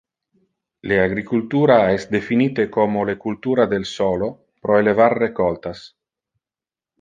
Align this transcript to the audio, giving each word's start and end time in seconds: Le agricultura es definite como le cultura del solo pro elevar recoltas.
Le 0.91 0.95
agricultura 1.01 1.75
es 1.97 2.07
definite 2.15 2.65
como 2.77 3.03
le 3.09 3.15
cultura 3.25 3.67
del 3.75 3.85
solo 3.91 4.31
pro 4.65 4.79
elevar 4.81 5.15
recoltas. 5.25 5.79